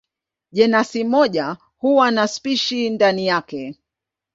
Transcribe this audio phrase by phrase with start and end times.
[0.51, 3.75] Jenasi moja huwa na spishi ndani yake.